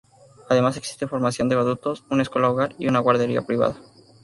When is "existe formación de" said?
0.77-1.55